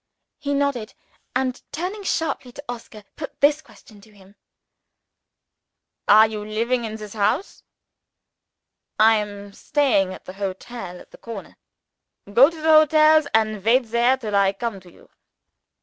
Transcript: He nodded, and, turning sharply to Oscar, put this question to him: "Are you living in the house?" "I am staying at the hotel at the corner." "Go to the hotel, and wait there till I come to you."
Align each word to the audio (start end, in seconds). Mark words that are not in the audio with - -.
He 0.39 0.55
nodded, 0.55 0.95
and, 1.35 1.61
turning 1.71 2.01
sharply 2.01 2.51
to 2.53 2.63
Oscar, 2.67 3.03
put 3.15 3.39
this 3.39 3.61
question 3.61 4.01
to 4.01 4.11
him: 4.11 4.35
"Are 6.07 6.25
you 6.25 6.43
living 6.43 6.85
in 6.85 6.95
the 6.95 7.07
house?" 7.09 7.61
"I 8.99 9.17
am 9.17 9.53
staying 9.53 10.11
at 10.11 10.25
the 10.25 10.33
hotel 10.33 10.99
at 10.99 11.11
the 11.11 11.19
corner." 11.19 11.55
"Go 12.33 12.49
to 12.49 12.57
the 12.61 12.67
hotel, 12.69 13.23
and 13.35 13.63
wait 13.63 13.91
there 13.91 14.17
till 14.17 14.35
I 14.35 14.53
come 14.53 14.79
to 14.79 14.91
you." 14.91 15.11